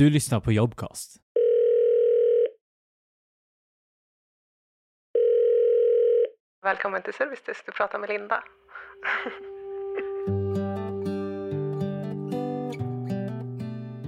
[0.00, 1.16] Du lyssnar på Jobcast.
[6.62, 8.44] Välkommen till Servicedesk, du pratar med Linda.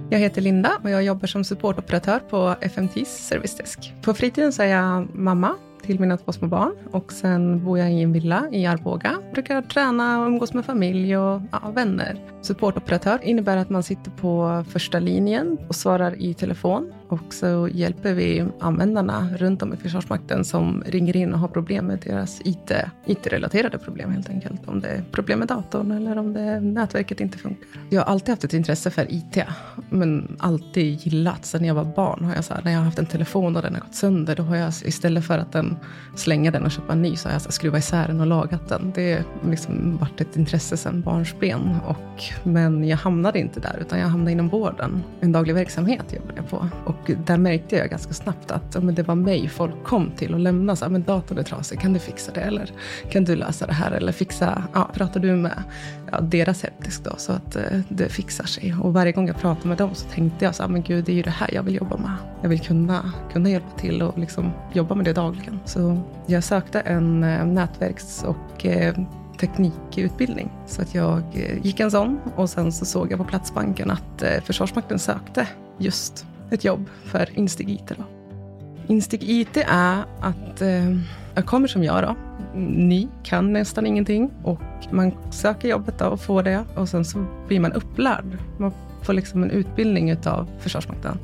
[0.09, 3.93] Jag heter Linda och jag jobbar som supportoperatör på FMTs Servicedesk.
[4.03, 6.73] På fritiden så är jag mamma till mina två små barn.
[6.91, 9.19] Och sen bor jag i en villa i Arboga.
[9.33, 12.19] Brukar träna och umgås med familj och ja, vänner.
[12.41, 16.93] Supportoperatör innebär att man sitter på första linjen och svarar i telefon.
[17.13, 21.85] Och så hjälper vi användarna runt om i Försvarsmakten som ringer in och har problem
[21.85, 22.71] med deras IT,
[23.05, 24.67] IT-relaterade problem helt enkelt.
[24.67, 27.67] Om det är problem med datorn eller om det nätverket inte funkar.
[27.89, 29.37] Jag har alltid haft ett intresse för IT,
[29.89, 31.45] men alltid gillat.
[31.45, 33.61] Sen jag var barn har jag så här, när jag har haft en telefon och
[33.61, 35.77] den har gått sönder, då har jag istället för att den,
[36.15, 38.27] slänga den och köpa en ny så har jag så här, skruvat isär den och
[38.27, 38.91] lagat den.
[38.95, 41.75] Det har liksom varit ett intresse sedan barnsben.
[41.87, 45.03] Och, men jag hamnade inte där, utan jag hamnade inom vården.
[45.21, 46.69] En daglig verksamhet jobbade jag på.
[46.85, 50.39] Och där märkte jag ganska snabbt att men det var mig folk kom till och
[50.39, 50.77] lämnade.
[50.77, 52.41] Så, men datorn är trasig, kan du fixa det?
[52.41, 52.71] Eller
[53.09, 53.91] kan du lösa det här?
[53.91, 55.63] Eller fixa, ja, pratar du med
[56.11, 57.13] ja, deras hemdisk då?
[57.17, 58.75] Så att eh, det fixar sig.
[58.81, 61.15] Och varje gång jag pratade med dem så tänkte jag så men gud, det är
[61.15, 62.15] ju det här jag vill jobba med.
[62.41, 65.59] Jag vill kunna, kunna hjälpa till och liksom jobba med det dagligen.
[65.65, 68.95] Så jag sökte en eh, nätverks och eh,
[69.39, 70.51] teknikutbildning.
[70.67, 74.21] Så att jag eh, gick en sån och sen så såg jag på Platsbanken att
[74.21, 77.87] eh, Försvarsmakten sökte just ett jobb för Instig IT.
[77.87, 78.03] Då.
[78.87, 80.97] Instig IT är att eh,
[81.35, 82.15] jag kommer som jag då.
[82.59, 87.25] Ni kan nästan ingenting och man söker jobbet då och får det och sen så
[87.47, 88.37] blir man upplärd.
[88.57, 91.17] Man får liksom en utbildning utav Försvarsmakten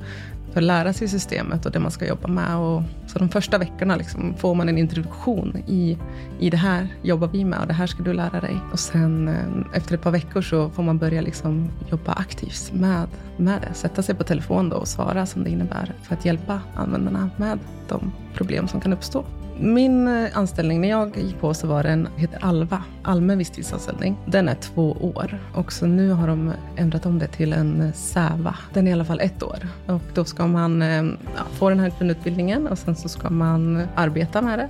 [0.53, 2.57] för att lära sig systemet och det man ska jobba med.
[2.57, 5.97] Och, så de första veckorna liksom får man en introduktion i,
[6.39, 8.57] i det här jobbar vi med och det här ska du lära dig.
[8.71, 13.07] Och sen eh, efter ett par veckor så får man börja liksom jobba aktivt med,
[13.37, 13.73] med det.
[13.73, 17.59] Sätta sig på telefon då och svara som det innebär för att hjälpa användarna med
[17.87, 19.25] de problem som kan uppstå.
[19.61, 24.17] Min eh, anställning, när jag gick på så var den, heter ALVA, allmän visstidsanställning.
[24.25, 28.55] Den är två år och så nu har de ändrat om det till en SÄVA.
[28.73, 31.03] Den är i alla fall ett år och då ska man eh,
[31.35, 34.69] ja, få den här grundutbildningen och sen så ska man arbeta med det.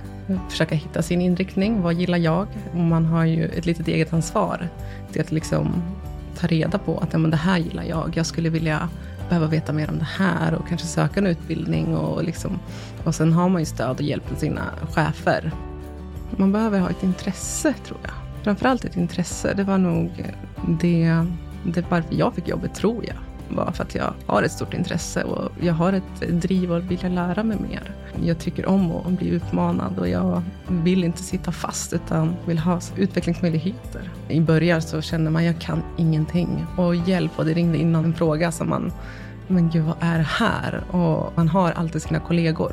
[0.50, 1.82] Försöka hitta sin inriktning.
[1.82, 2.46] Vad gillar jag?
[2.72, 4.68] Och man har ju ett litet eget ansvar
[5.12, 5.82] till att liksom
[6.38, 8.12] ta reda på att ja, men det här gillar jag.
[8.14, 8.88] Jag skulle vilja
[9.28, 11.96] behöva veta mer om det här och kanske söka en utbildning.
[11.96, 12.58] Och, liksom,
[13.04, 14.62] och sen har man ju stöd och hjälp från sina
[14.92, 15.52] chefer.
[16.36, 18.12] Man behöver ha ett intresse, tror jag.
[18.42, 19.54] Framförallt ett intresse.
[19.54, 20.10] Det var nog
[20.80, 21.26] det,
[21.64, 23.16] det varför jag fick jobbet, tror jag.
[23.56, 27.14] Var för att jag har ett stort intresse och jag har ett driv och vill
[27.14, 27.94] lära mig mer.
[28.22, 32.80] Jag tycker om att bli utmanad och jag vill inte sitta fast utan vill ha
[32.96, 34.10] utvecklingsmöjligheter.
[34.28, 38.14] I början så känner man jag kan ingenting och hjälp och det ringde in en
[38.14, 38.92] fråga som man
[39.50, 40.84] men gud vad är det här?
[40.90, 42.72] Och man har alltid sina kollegor.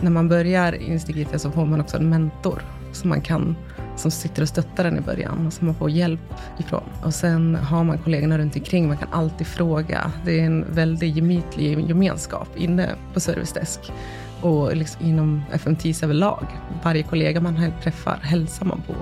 [0.00, 2.62] När man börjar i Instigita så får man också en mentor
[2.92, 3.56] som man kan
[3.98, 6.20] som sitter och stöttar en i början och som man får hjälp
[6.58, 6.84] ifrån.
[7.04, 8.88] Och sen har man kollegorna runt omkring.
[8.88, 10.12] Man kan alltid fråga.
[10.24, 13.92] Det är en väldigt gemytlig gemenskap inne på Servicedesk
[14.40, 16.46] och liksom inom FMTs överlag.
[16.82, 18.94] Varje kollega man träffar hälsar man på.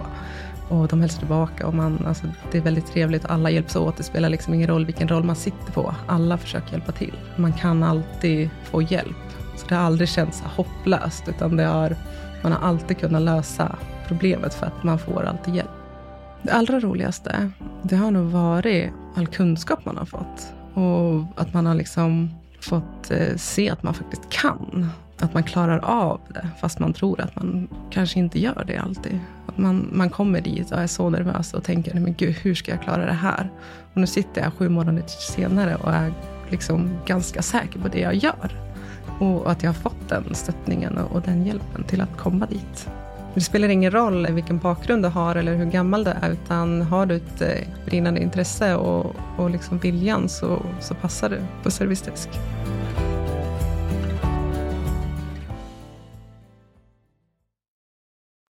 [0.68, 3.24] Och de hälsar tillbaka och man, alltså, det är väldigt trevligt.
[3.24, 3.96] och Alla hjälps åt.
[3.96, 5.94] Det spelar liksom ingen roll vilken roll man sitter på.
[6.06, 7.14] Alla försöker hjälpa till.
[7.36, 9.16] Man kan alltid få hjälp.
[9.56, 11.96] Så det har aldrig känts hopplöst, utan det har,
[12.42, 13.76] man har alltid kunnat lösa
[14.06, 15.71] problemet för att man får alltid hjälp.
[16.43, 17.50] Det allra roligaste,
[17.83, 20.53] det har nog varit all kunskap man har fått.
[20.75, 22.31] Och att man har liksom
[22.61, 24.89] fått eh, se att man faktiskt kan.
[25.21, 29.19] Att man klarar av det, fast man tror att man kanske inte gör det alltid.
[29.47, 32.71] Att man, man kommer dit och är så nervös och tänker, men gud, hur ska
[32.71, 33.50] jag klara det här?
[33.93, 36.12] Och nu sitter jag sju månader senare och är
[36.49, 38.61] liksom ganska säker på det jag gör.
[39.19, 42.88] Och att jag har fått den stöttningen och den hjälpen till att komma dit.
[43.36, 47.06] Det spelar ingen roll vilken bakgrund du har eller hur gammal du är, utan har
[47.06, 52.28] du ett eh, brinnande intresse och, och liksom viljan så, så passar du på servicedesk.